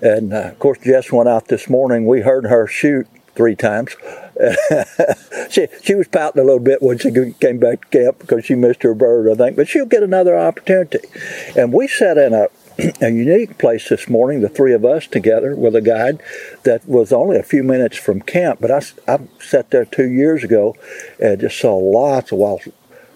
And 0.00 0.32
uh, 0.32 0.48
of 0.50 0.58
course, 0.58 0.78
Jess 0.78 1.10
went 1.12 1.28
out 1.28 1.48
this 1.48 1.68
morning. 1.68 2.06
We 2.06 2.20
heard 2.20 2.44
her 2.46 2.66
shoot 2.66 3.06
three 3.34 3.56
times. 3.56 3.96
she 5.50 5.68
she 5.82 5.94
was 5.94 6.08
pouting 6.08 6.42
a 6.42 6.44
little 6.44 6.60
bit 6.60 6.82
when 6.82 6.98
she 6.98 7.10
came 7.40 7.58
back 7.58 7.88
to 7.90 7.98
camp 7.98 8.18
because 8.18 8.44
she 8.44 8.54
missed 8.54 8.82
her 8.82 8.94
bird, 8.94 9.30
I 9.30 9.34
think. 9.34 9.56
But 9.56 9.68
she'll 9.68 9.86
get 9.86 10.02
another 10.02 10.36
opportunity. 10.36 10.98
And 11.56 11.72
we 11.72 11.86
sat 11.88 12.18
in 12.18 12.32
a 12.34 12.48
a 12.78 13.10
unique 13.10 13.58
place 13.58 13.88
this 13.88 14.08
morning, 14.08 14.40
the 14.40 14.48
three 14.48 14.72
of 14.72 14.84
us 14.84 15.06
together 15.06 15.54
with 15.54 15.76
a 15.76 15.80
guide 15.80 16.20
that 16.64 16.86
was 16.88 17.12
only 17.12 17.36
a 17.36 17.42
few 17.42 17.62
minutes 17.62 17.96
from 17.96 18.20
camp. 18.20 18.60
But 18.60 18.70
I, 18.70 18.82
I 19.12 19.20
sat 19.40 19.70
there 19.70 19.84
two 19.84 20.08
years 20.08 20.42
ago 20.42 20.76
and 21.20 21.40
just 21.40 21.58
saw 21.58 21.76
lots 21.76 22.32
of 22.32 22.38
wild, 22.38 22.62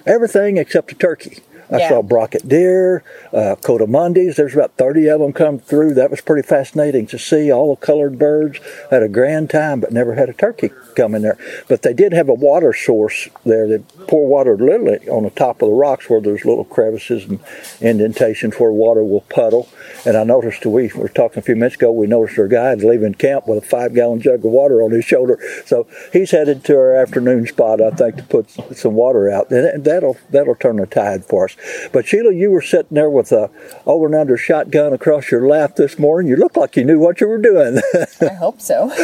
everything 0.06 0.56
except 0.56 0.92
a 0.92 0.94
turkey. 0.94 1.38
I 1.70 1.78
Yeah. 1.78 1.88
saw 1.88 2.02
brocket 2.02 2.48
deer, 2.48 3.02
uh, 3.32 3.56
coatimundis. 3.60 4.36
There's 4.36 4.54
about 4.54 4.72
30 4.76 5.08
of 5.08 5.20
them 5.20 5.32
come 5.32 5.58
through. 5.58 5.94
That 5.94 6.10
was 6.10 6.20
pretty 6.20 6.46
fascinating 6.46 7.06
to 7.08 7.18
see. 7.18 7.52
All 7.52 7.74
the 7.74 7.80
colored 7.86 8.18
birds 8.18 8.58
had 8.90 9.02
a 9.02 9.08
grand 9.08 9.50
time, 9.50 9.80
but 9.80 9.92
never 9.92 10.14
had 10.14 10.28
a 10.28 10.32
turkey 10.32 10.70
come 10.94 11.14
in 11.14 11.22
there. 11.22 11.36
But 11.68 11.82
they 11.82 11.92
did 11.92 12.12
have 12.12 12.28
a 12.28 12.34
water 12.34 12.72
source 12.72 13.28
there. 13.44 13.68
They 13.68 13.78
pour 14.06 14.26
water 14.26 14.56
literally 14.56 15.08
on 15.08 15.24
the 15.24 15.30
top 15.30 15.60
of 15.62 15.68
the 15.68 15.74
rocks 15.74 16.08
where 16.08 16.20
there's 16.20 16.44
little 16.44 16.64
crevices 16.64 17.26
and 17.26 17.38
indentations 17.80 18.58
where 18.58 18.70
water 18.72 19.02
will 19.04 19.22
puddle. 19.28 19.68
And 20.06 20.16
I 20.16 20.24
noticed 20.24 20.64
we 20.64 20.88
were 20.94 21.08
talking 21.08 21.38
a 21.38 21.42
few 21.42 21.56
minutes 21.56 21.76
ago. 21.76 21.92
We 21.92 22.06
noticed 22.06 22.38
our 22.38 22.48
guide 22.48 22.82
leaving 22.82 23.14
camp 23.14 23.46
with 23.46 23.64
a 23.64 23.66
five-gallon 23.66 24.20
jug 24.20 24.44
of 24.44 24.50
water 24.50 24.82
on 24.82 24.90
his 24.90 25.04
shoulder. 25.04 25.38
So 25.66 25.86
he's 26.12 26.30
headed 26.30 26.64
to 26.64 26.76
our 26.76 26.92
afternoon 26.92 27.46
spot, 27.46 27.80
I 27.80 27.90
think, 27.90 28.16
to 28.16 28.22
put 28.22 28.50
some 28.76 28.94
water 28.94 29.30
out, 29.30 29.50
and 29.50 29.84
that'll 29.84 30.16
that'll 30.30 30.54
turn 30.54 30.76
the 30.76 30.86
tide 30.86 31.24
for 31.24 31.46
us. 31.46 31.56
But 31.92 32.06
Sheila, 32.06 32.32
you 32.32 32.50
were 32.50 32.62
sitting 32.62 32.94
there 32.94 33.10
with 33.10 33.32
a 33.32 33.50
over 33.86 34.06
and 34.06 34.14
under 34.14 34.36
shotgun 34.36 34.92
across 34.92 35.30
your 35.30 35.46
lap 35.46 35.76
this 35.76 35.98
morning. 35.98 36.28
You 36.30 36.36
looked 36.36 36.56
like 36.56 36.76
you 36.76 36.84
knew 36.84 36.98
what 36.98 37.20
you 37.20 37.28
were 37.28 37.38
doing. 37.38 37.80
I 38.20 38.34
hope 38.34 38.60
so. 38.60 38.88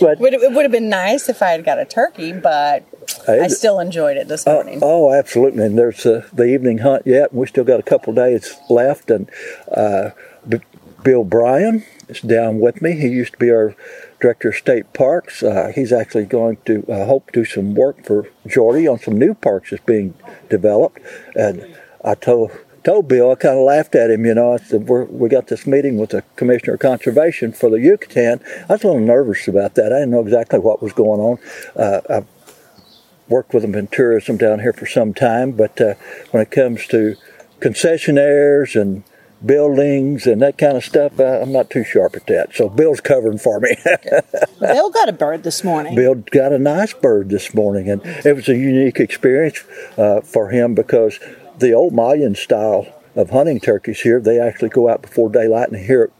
but 0.00 0.20
it 0.20 0.52
would 0.52 0.64
have 0.64 0.72
been 0.72 0.88
nice 0.88 1.28
if 1.28 1.42
I 1.42 1.50
had 1.50 1.64
got 1.64 1.78
a 1.78 1.84
turkey, 1.84 2.32
but 2.32 2.84
I 3.28 3.48
still 3.48 3.78
enjoyed 3.80 4.16
it 4.16 4.28
this 4.28 4.46
morning. 4.46 4.80
Oh, 4.82 5.12
absolutely. 5.12 5.64
And 5.64 5.78
there's 5.78 6.04
uh, 6.06 6.26
the 6.32 6.44
evening 6.44 6.78
hunt 6.78 7.06
yet, 7.06 7.32
we 7.32 7.46
still 7.46 7.64
got 7.64 7.80
a 7.80 7.84
couple 7.84 8.12
days 8.12 8.56
left. 8.68 9.10
And 9.10 9.30
uh, 9.70 10.10
B- 10.48 10.60
Bill 11.02 11.24
Bryan 11.24 11.84
is 12.08 12.20
down 12.20 12.60
with 12.60 12.82
me. 12.82 12.92
He 12.92 13.08
used 13.08 13.34
to 13.34 13.38
be 13.38 13.50
our 13.50 13.74
director 14.20 14.48
of 14.48 14.56
state 14.56 14.92
parks. 14.92 15.42
Uh, 15.42 15.72
he's 15.74 15.92
actually 15.92 16.24
going 16.24 16.58
to 16.66 16.84
uh, 16.90 17.06
hope 17.06 17.30
do 17.32 17.44
some 17.44 17.74
work 17.74 18.04
for 18.04 18.28
Jordy 18.46 18.88
on 18.88 18.98
some 18.98 19.18
new 19.18 19.34
parks 19.34 19.70
that's 19.70 19.84
being 19.84 20.14
developed. 20.48 21.00
And 21.34 21.76
I 22.04 22.14
told 22.14 22.52
told 22.84 23.08
Bill, 23.08 23.32
I 23.32 23.34
kind 23.34 23.58
of 23.58 23.64
laughed 23.64 23.94
at 23.94 24.10
him, 24.10 24.26
you 24.26 24.34
know. 24.34 24.52
I 24.52 24.58
said, 24.58 24.86
We're, 24.88 25.04
we 25.04 25.28
got 25.28 25.48
this 25.48 25.66
meeting 25.66 25.98
with 25.98 26.10
the 26.10 26.22
Commissioner 26.36 26.74
of 26.74 26.80
Conservation 26.80 27.52
for 27.52 27.70
the 27.70 27.80
Yucatan. 27.80 28.40
I 28.68 28.74
was 28.74 28.84
a 28.84 28.88
little 28.88 29.00
nervous 29.00 29.48
about 29.48 29.74
that. 29.74 29.86
I 29.92 30.00
didn't 30.00 30.10
know 30.10 30.20
exactly 30.20 30.58
what 30.58 30.82
was 30.82 30.92
going 30.92 31.20
on. 31.20 31.38
Uh, 31.74 32.00
I've 32.08 32.33
worked 33.28 33.54
with 33.54 33.62
them 33.62 33.74
in 33.74 33.86
tourism 33.88 34.36
down 34.36 34.60
here 34.60 34.72
for 34.72 34.86
some 34.86 35.14
time, 35.14 35.52
but 35.52 35.80
uh, 35.80 35.94
when 36.30 36.42
it 36.42 36.50
comes 36.50 36.86
to 36.88 37.16
concessionaires 37.60 38.78
and 38.80 39.04
buildings 39.44 40.26
and 40.26 40.40
that 40.42 40.58
kind 40.58 40.76
of 40.76 40.84
stuff, 40.84 41.18
uh, 41.20 41.40
I'm 41.42 41.52
not 41.52 41.70
too 41.70 41.84
sharp 41.84 42.16
at 42.16 42.26
that. 42.26 42.54
So 42.54 42.68
Bill's 42.68 43.00
covering 43.00 43.38
for 43.38 43.60
me. 43.60 43.76
Bill 44.60 44.90
got 44.90 45.08
a 45.08 45.12
bird 45.12 45.42
this 45.42 45.64
morning. 45.64 45.94
Bill 45.94 46.14
got 46.14 46.52
a 46.52 46.58
nice 46.58 46.92
bird 46.92 47.28
this 47.28 47.54
morning, 47.54 47.90
and 47.90 48.02
it 48.04 48.34
was 48.34 48.48
a 48.48 48.56
unique 48.56 49.00
experience 49.00 49.64
uh, 49.96 50.20
for 50.20 50.50
him 50.50 50.74
because 50.74 51.18
the 51.58 51.72
old 51.72 51.92
Mayan 51.92 52.34
style 52.34 52.86
of 53.16 53.30
hunting 53.30 53.60
turkeys 53.60 54.00
here, 54.00 54.20
they 54.20 54.40
actually 54.40 54.70
go 54.70 54.88
out 54.88 55.02
before 55.02 55.28
daylight 55.30 55.70
and 55.70 55.84
hear 55.84 56.10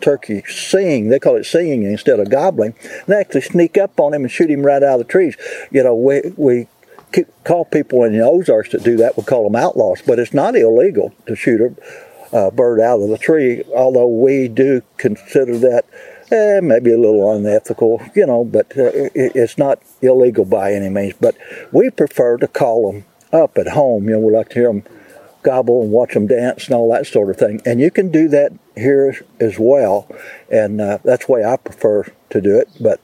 turkey 0.00 0.42
sing. 0.46 1.08
They 1.08 1.18
call 1.18 1.36
it 1.36 1.44
singing 1.44 1.82
instead 1.84 2.20
of 2.20 2.30
gobbling. 2.30 2.74
They 3.06 3.16
actually 3.16 3.42
sneak 3.42 3.78
up 3.78 3.98
on 3.98 4.14
him 4.14 4.22
and 4.22 4.30
shoot 4.30 4.50
him 4.50 4.64
right 4.64 4.82
out 4.82 5.00
of 5.00 5.06
the 5.06 5.12
trees. 5.12 5.36
You 5.70 5.84
know, 5.84 5.94
we 5.94 6.22
we 6.36 6.66
ke- 7.12 7.28
call 7.44 7.64
people 7.64 8.04
in 8.04 8.12
the 8.12 8.24
Ozarks 8.24 8.70
that 8.70 8.82
do 8.82 8.96
that. 8.98 9.16
We 9.16 9.24
call 9.24 9.44
them 9.44 9.56
outlaws, 9.56 10.02
but 10.06 10.18
it's 10.18 10.34
not 10.34 10.56
illegal 10.56 11.12
to 11.26 11.36
shoot 11.36 11.76
a 12.32 12.50
bird 12.50 12.80
out 12.80 13.00
of 13.00 13.08
the 13.08 13.18
tree. 13.18 13.64
Although 13.74 14.08
we 14.08 14.48
do 14.48 14.82
consider 14.96 15.58
that. 15.58 15.84
Eh, 16.32 16.60
maybe 16.62 16.92
a 16.92 16.96
little 16.96 17.34
unethical, 17.34 18.00
you 18.14 18.24
know, 18.24 18.44
but 18.44 18.66
uh, 18.78 18.84
it, 18.84 19.32
it's 19.34 19.58
not 19.58 19.80
illegal 20.00 20.44
by 20.44 20.72
any 20.72 20.88
means. 20.88 21.14
But 21.20 21.36
we 21.72 21.90
prefer 21.90 22.36
to 22.36 22.46
call 22.46 22.92
them 22.92 23.04
up 23.32 23.58
at 23.58 23.66
home. 23.66 24.04
You 24.04 24.12
know, 24.12 24.20
we 24.20 24.32
like 24.32 24.50
to 24.50 24.54
hear 24.54 24.68
them 24.68 24.84
gobble 25.42 25.82
and 25.82 25.90
watch 25.90 26.14
them 26.14 26.26
dance 26.26 26.66
and 26.66 26.74
all 26.74 26.92
that 26.92 27.06
sort 27.06 27.30
of 27.30 27.36
thing. 27.36 27.60
And 27.64 27.80
you 27.80 27.90
can 27.90 28.10
do 28.10 28.28
that 28.28 28.52
here 28.80 29.24
as 29.38 29.58
well. 29.58 30.08
And 30.50 30.80
uh, 30.80 30.98
that's 31.04 31.26
the 31.26 31.32
way 31.32 31.44
I 31.44 31.56
prefer 31.56 32.04
to 32.30 32.40
do 32.40 32.58
it. 32.58 32.68
But 32.80 33.00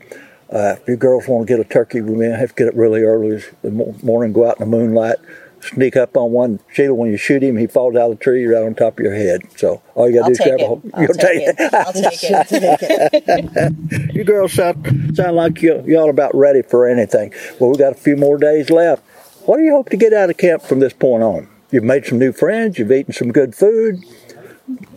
uh, 0.51 0.77
if 0.81 0.89
you 0.89 0.97
girls 0.97 1.29
want 1.29 1.47
to 1.47 1.53
get 1.57 1.65
a 1.65 1.69
turkey, 1.69 2.01
we 2.01 2.17
may 2.17 2.27
have 2.27 2.51
to 2.51 2.55
get 2.55 2.69
it 2.69 2.75
really 2.75 3.03
early 3.03 3.43
in 3.63 3.77
the 3.79 3.97
morning, 4.03 4.33
go 4.33 4.49
out 4.49 4.61
in 4.61 4.71
the 4.71 4.77
moonlight, 4.77 5.17
sneak 5.61 5.97
up 5.97 6.17
on 6.17 6.33
one. 6.33 6.61
Sheila, 6.73 6.95
when 6.95 7.11
you 7.11 7.17
shoot 7.17 7.43
him, 7.43 7.57
he 7.57 7.67
falls 7.67 7.97
out 7.97 8.11
of 8.11 8.19
the 8.19 8.25
tree 8.25 8.47
right 8.47 8.63
on 8.63 8.75
top 8.75 8.99
of 8.99 9.05
your 9.05 9.15
head. 9.15 9.43
So 9.57 9.83
all 9.95 10.09
you 10.09 10.21
got 10.21 10.29
to 10.29 10.29
do 10.29 10.33
is 10.33 10.39
take 10.39 10.47
grab 10.49 10.61
a 10.61 10.63
it. 10.63 10.67
hold. 10.67 10.91
I'll 10.95 11.03
You'll 11.03 11.15
take 11.15 11.43
it. 11.43 11.75
I'll 11.75 11.93
take 11.93 12.19
it. 12.23 14.15
you 14.15 14.25
girls 14.25 14.53
sound, 14.53 15.17
sound 15.17 15.37
like 15.37 15.63
you, 15.63 15.83
y'all 15.87 16.11
about 16.11 16.35
ready 16.35 16.63
for 16.63 16.87
anything. 16.87 17.33
Well, 17.59 17.71
we 17.71 17.77
got 17.77 17.93
a 17.93 17.97
few 17.97 18.17
more 18.17 18.39
days 18.39 18.71
left. 18.71 19.03
What 19.47 19.59
do 19.59 19.63
you 19.63 19.73
hope 19.73 19.91
to 19.91 19.97
get 19.97 20.13
out 20.13 20.31
of 20.31 20.37
camp 20.37 20.63
from 20.63 20.81
this 20.81 20.93
point 20.93 21.23
on? 21.23 21.49
You've 21.71 21.85
made 21.85 22.07
some 22.07 22.19
new 22.19 22.33
friends. 22.33 22.79
You've 22.79 22.93
eaten 22.93 23.13
some 23.13 23.33
good 23.33 23.55
food. 23.55 24.03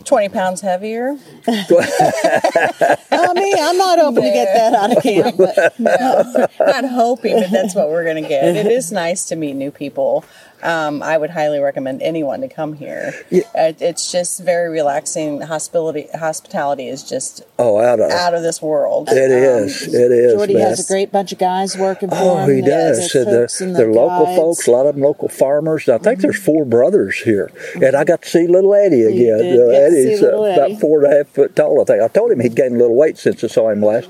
20 0.04 0.28
pounds 0.30 0.60
heavier. 0.60 1.16
I 1.48 3.32
mean, 3.34 3.54
I'm 3.60 3.76
not 3.76 3.98
hoping 3.98 4.22
to 4.22 4.30
get 4.30 4.54
that 4.54 4.74
out 4.74 4.96
of 4.96 5.02
camp, 5.02 5.36
but 5.36 5.78
Not 6.60 6.84
hoping 6.84 7.36
that 7.36 7.50
that's 7.50 7.74
what 7.74 7.88
we're 7.90 8.04
going 8.04 8.22
to 8.22 8.28
get. 8.28 8.56
It 8.56 8.66
is 8.66 8.92
nice 8.92 9.24
to 9.26 9.36
meet 9.36 9.54
new 9.54 9.70
people. 9.70 10.24
Um, 10.62 11.02
I 11.02 11.16
would 11.16 11.30
highly 11.30 11.58
recommend 11.58 12.02
anyone 12.02 12.42
to 12.42 12.48
come 12.48 12.74
here. 12.74 13.14
Uh, 13.32 13.72
It's 13.80 14.12
just 14.12 14.40
very 14.42 14.68
relaxing. 14.68 15.40
Hospitality, 15.40 16.06
hospitality 16.14 16.86
is 16.88 17.02
just 17.02 17.42
Oh, 17.58 17.78
out 17.80 17.98
of 17.98 18.10
out 18.10 18.34
of 18.34 18.42
this 18.42 18.60
world. 18.60 19.08
it 19.10 19.30
Um, 19.30 19.64
is. 19.64 19.82
It 19.94 20.12
is. 20.12 20.34
Jordy 20.34 20.54
man. 20.54 20.66
has 20.68 20.84
a 20.84 20.92
great 20.92 21.10
bunch 21.10 21.32
of 21.32 21.38
guys 21.38 21.78
working 21.78 22.10
for 22.10 22.14
him. 22.16 22.22
Oh, 22.22 22.36
him. 22.44 22.56
he 22.56 22.60
does. 22.60 22.98
the 22.98 23.08
So 23.08 23.24
they're, 23.24 23.40
cooks 23.44 23.60
and 23.62 23.74
the 23.74 23.78
they're 23.78 23.92
local 23.92 24.26
folks, 24.36 24.66
a 24.66 24.70
lot 24.70 24.84
of 24.84 24.96
them 24.96 25.02
local 25.04 25.28
farmers. 25.30 25.88
I 25.88 25.96
think 25.96 26.20
there's 26.20 26.38
four 26.38 26.66
brothers 26.66 27.16
here. 27.20 27.50
And 27.76 27.96
I 27.96 28.04
got 28.04 28.20
to 28.22 28.28
see 28.28 28.46
little 28.46 28.74
Eddie 28.74 29.04
again. 29.04 29.38
did 29.38 29.58
Uh, 29.60 29.72
get 29.90 29.96
to 29.96 30.02
see 30.02 30.08
Eddie's 30.08 30.20
little 30.22 30.44
uh, 30.44 30.50
about 30.66 30.80
four 30.80 31.04
and 31.04 31.12
a 31.12 31.16
half 31.18 31.26
foot 31.28 31.56
tall, 31.56 31.80
I 31.80 31.84
think. 31.84 32.02
I 32.02 32.08
told 32.08 32.30
him 32.32 32.40
he'd 32.40 32.54
gained 32.54 32.74
a 32.76 32.78
little 32.78 32.96
weight 32.96 33.18
since 33.18 33.42
I 33.44 33.46
saw 33.48 33.68
him 33.70 33.82
last. 33.82 34.08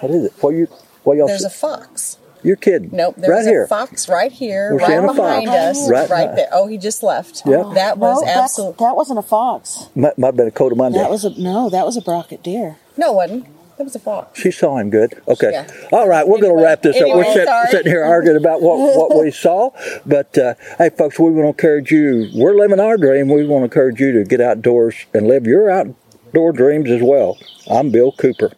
What 0.00 0.10
is 0.10 0.24
it? 0.26 0.32
What 0.40 0.50
you? 0.50 0.66
What 1.04 1.16
y'all? 1.16 1.26
There's 1.26 1.44
a 1.44 1.50
fox. 1.50 2.18
You're 2.42 2.56
kidding? 2.56 2.90
Nope, 2.92 3.14
there's 3.16 3.30
right 3.30 3.46
a 3.46 3.48
here. 3.48 3.66
fox 3.66 4.06
right 4.06 4.30
here, 4.30 4.72
We're 4.72 4.80
right 4.80 4.98
a 4.98 5.06
fox. 5.06 5.16
behind 5.16 5.48
us, 5.48 5.88
Right- 5.88 6.10
right, 6.10 6.36
there. 6.36 6.48
Oh, 6.52 6.66
he 6.66 6.76
just 6.76 7.02
left. 7.02 7.40
Yeah. 7.46 7.70
That 7.74 7.96
was 7.96 8.20
no, 8.20 8.26
that's- 8.26 8.36
absolute. 8.50 8.76
That 8.78 8.94
wasn't 8.96 9.18
a 9.18 9.22
fox. 9.22 9.88
Might, 9.94 10.18
might 10.18 10.26
have 10.28 10.36
been 10.36 10.48
a 10.48 10.50
coatimundi. 10.50 10.92
That 10.92 11.08
was 11.08 11.24
a 11.24 11.30
no. 11.40 11.70
That 11.70 11.86
was 11.86 11.96
a 11.96 12.02
brocket 12.02 12.42
deer. 12.42 12.76
No, 12.98 13.12
it 13.12 13.14
wasn't. 13.14 13.46
That 13.76 13.84
was 13.84 13.96
a 13.96 13.98
fox. 13.98 14.38
She 14.38 14.50
saw 14.52 14.76
him 14.78 14.90
good. 14.90 15.20
Okay. 15.26 15.50
Yeah. 15.50 15.66
All 15.92 16.08
right, 16.08 16.26
we're 16.26 16.40
going 16.40 16.56
to 16.56 16.62
wrap 16.62 16.82
this 16.82 16.96
up. 16.96 17.08
We're 17.08 17.24
sit, 17.32 17.48
sitting 17.70 17.90
here 17.90 18.04
arguing 18.04 18.36
about 18.36 18.62
what, 18.62 18.78
what 18.78 19.22
we 19.22 19.30
saw. 19.32 19.70
But 20.06 20.38
uh, 20.38 20.54
hey, 20.78 20.90
folks, 20.90 21.18
we 21.18 21.30
want 21.32 21.44
to 21.44 21.48
encourage 21.48 21.90
you. 21.90 22.30
We're 22.34 22.54
living 22.54 22.78
our 22.78 22.96
dream. 22.96 23.28
We 23.28 23.46
want 23.46 23.62
to 23.62 23.64
encourage 23.64 24.00
you 24.00 24.12
to 24.12 24.24
get 24.24 24.40
outdoors 24.40 24.94
and 25.12 25.26
live 25.26 25.46
your 25.46 25.70
outdoor 25.70 26.52
dreams 26.52 26.88
as 26.90 27.02
well. 27.02 27.36
I'm 27.68 27.90
Bill 27.90 28.12
Cooper. 28.12 28.52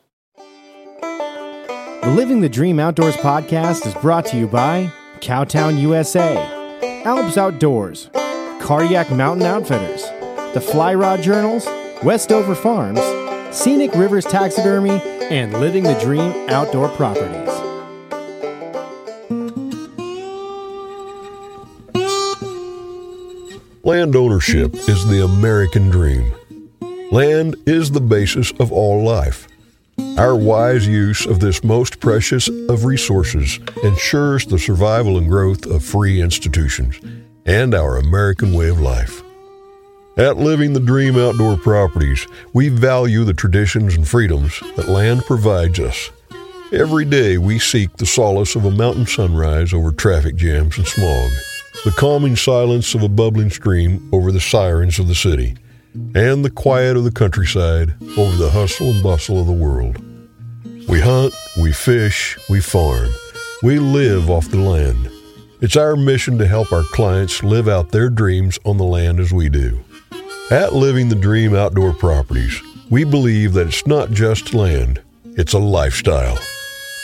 The 2.06 2.12
Living 2.14 2.40
the 2.40 2.48
Dream 2.48 2.78
Outdoors 2.78 3.16
podcast 3.16 3.86
is 3.86 3.94
brought 3.94 4.26
to 4.26 4.36
you 4.36 4.46
by 4.46 4.92
Cowtown 5.20 5.80
USA, 5.80 6.36
Alps 7.04 7.36
Outdoors, 7.36 8.10
Cardiac 8.60 9.10
Mountain 9.10 9.46
Outfitters, 9.46 10.02
the 10.54 10.60
Fly 10.60 10.94
Rod 10.94 11.22
Journals, 11.22 11.66
Westover 12.04 12.54
Farms, 12.54 13.00
Scenic 13.56 13.94
Rivers 13.94 14.26
Taxidermy, 14.26 15.00
and 15.30 15.50
Living 15.54 15.82
the 15.82 15.98
Dream 15.98 16.30
Outdoor 16.50 16.90
Properties. 16.90 17.48
Land 23.82 24.14
ownership 24.14 24.74
is 24.74 25.06
the 25.08 25.24
American 25.24 25.88
dream. 25.88 26.34
Land 27.10 27.56
is 27.66 27.90
the 27.90 28.00
basis 28.00 28.52
of 28.60 28.70
all 28.70 29.02
life. 29.02 29.48
Our 30.18 30.36
wise 30.36 30.86
use 30.86 31.24
of 31.24 31.40
this 31.40 31.64
most 31.64 31.98
precious 31.98 32.48
of 32.68 32.84
resources 32.84 33.58
ensures 33.82 34.44
the 34.44 34.58
survival 34.58 35.16
and 35.16 35.30
growth 35.30 35.64
of 35.64 35.82
free 35.82 36.20
institutions 36.20 37.00
and 37.46 37.74
our 37.74 37.96
American 37.96 38.52
way 38.52 38.68
of 38.68 38.80
life. 38.82 39.22
At 40.18 40.38
Living 40.38 40.72
the 40.72 40.80
Dream 40.80 41.18
Outdoor 41.18 41.58
Properties, 41.58 42.26
we 42.54 42.70
value 42.70 43.22
the 43.22 43.34
traditions 43.34 43.96
and 43.96 44.08
freedoms 44.08 44.58
that 44.76 44.88
land 44.88 45.26
provides 45.26 45.78
us. 45.78 46.10
Every 46.72 47.04
day 47.04 47.36
we 47.36 47.58
seek 47.58 47.94
the 47.94 48.06
solace 48.06 48.56
of 48.56 48.64
a 48.64 48.70
mountain 48.70 49.04
sunrise 49.04 49.74
over 49.74 49.92
traffic 49.92 50.36
jams 50.36 50.78
and 50.78 50.86
smog, 50.86 51.30
the 51.84 51.90
calming 51.98 52.34
silence 52.34 52.94
of 52.94 53.02
a 53.02 53.10
bubbling 53.10 53.50
stream 53.50 54.08
over 54.10 54.32
the 54.32 54.40
sirens 54.40 54.98
of 54.98 55.06
the 55.06 55.14
city, 55.14 55.54
and 56.14 56.42
the 56.42 56.50
quiet 56.50 56.96
of 56.96 57.04
the 57.04 57.12
countryside 57.12 57.94
over 58.16 58.36
the 58.36 58.50
hustle 58.50 58.92
and 58.92 59.02
bustle 59.02 59.38
of 59.38 59.46
the 59.46 59.52
world. 59.52 60.02
We 60.88 60.98
hunt, 60.98 61.34
we 61.60 61.74
fish, 61.74 62.38
we 62.48 62.62
farm, 62.62 63.10
we 63.62 63.78
live 63.78 64.30
off 64.30 64.48
the 64.48 64.60
land. 64.60 65.10
It's 65.60 65.76
our 65.76 65.94
mission 65.94 66.38
to 66.38 66.46
help 66.46 66.72
our 66.72 66.84
clients 66.84 67.42
live 67.42 67.68
out 67.68 67.90
their 67.90 68.08
dreams 68.08 68.58
on 68.64 68.78
the 68.78 68.84
land 68.84 69.20
as 69.20 69.30
we 69.30 69.50
do. 69.50 69.84
At 70.48 70.74
Living 70.74 71.08
the 71.08 71.16
Dream 71.16 71.56
Outdoor 71.56 71.92
Properties, 71.92 72.62
we 72.88 73.02
believe 73.02 73.52
that 73.54 73.66
it's 73.66 73.84
not 73.84 74.12
just 74.12 74.54
land, 74.54 75.02
it's 75.24 75.54
a 75.54 75.58
lifestyle. 75.58 76.38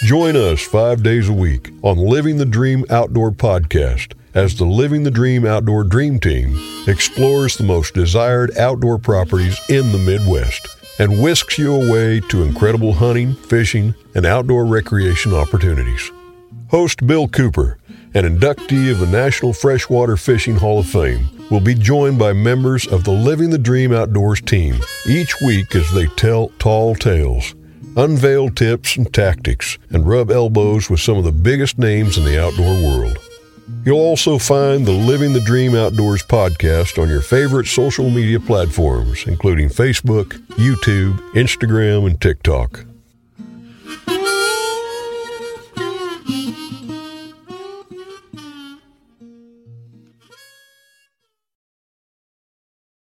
Join 0.05 0.37
us 0.37 0.61
five 0.61 1.03
days 1.03 1.29
a 1.29 1.33
week 1.33 1.73
on 1.83 1.97
Living 1.97 2.37
the 2.37 2.47
Dream 2.47 2.85
Outdoor 2.89 3.33
Podcast 3.33 4.13
as 4.33 4.55
the 4.55 4.65
Living 4.65 5.03
the 5.03 5.11
Dream 5.11 5.45
Outdoor 5.45 5.83
Dream 5.83 6.21
Team 6.21 6.57
explores 6.87 7.57
the 7.57 7.65
most 7.65 7.95
desired 7.95 8.57
outdoor 8.57 8.97
properties 8.97 9.59
in 9.69 9.91
the 9.91 9.99
Midwest 9.99 10.69
and 11.01 11.21
whisks 11.21 11.59
you 11.59 11.75
away 11.75 12.21
to 12.21 12.45
incredible 12.45 12.93
hunting, 12.93 13.35
fishing, 13.35 13.93
and 14.15 14.25
outdoor 14.25 14.65
recreation 14.65 15.35
opportunities. 15.35 16.13
Host 16.71 17.05
Bill 17.09 17.27
Cooper, 17.27 17.79
an 18.15 18.25
inductee 18.25 18.91
of 18.91 19.01
the 19.01 19.07
National 19.07 19.53
Freshwater 19.53 20.17
Fishing 20.17 20.57
Hall 20.57 20.79
of 20.81 20.87
Fame, 20.87 21.27
will 21.51 21.61
be 21.61 21.75
joined 21.75 22.19
by 22.19 22.33
members 22.33 22.87
of 22.87 23.05
the 23.05 23.13
Living 23.13 23.51
the 23.51 23.59
Dream 23.59 23.93
Outdoors 23.93 24.41
team 24.41 24.77
each 25.07 25.35
week 25.45 25.75
as 25.75 25.91
they 25.93 26.07
tell 26.07 26.49
tall 26.59 26.95
tales, 26.95 27.55
unveil 27.97 28.51
tips 28.51 28.97
and 28.97 29.13
tactics, 29.13 29.79
and 29.91 30.07
rub 30.07 30.31
elbows 30.31 30.89
with 30.89 31.01
some 31.01 31.17
of 31.17 31.25
the 31.25 31.33
biggest 31.33 31.79
names 31.79 32.19
in 32.19 32.25
the 32.25 32.43
outdoor 32.43 32.75
world. 32.83 33.19
You'll 33.85 33.99
also 33.99 34.39
find 34.39 34.87
the 34.87 34.93
Living 34.93 35.33
the 35.33 35.41
Dream 35.41 35.75
Outdoors 35.75 36.23
podcast 36.23 37.03
on 37.03 37.09
your 37.09 37.23
favorite 37.23 37.67
social 37.67 38.11
media 38.11 38.39
platforms, 38.39 39.25
including 39.27 39.69
Facebook, 39.69 40.39
YouTube, 40.57 41.19
Instagram, 41.33 42.07
and 42.07 42.21
TikTok. 42.21 42.85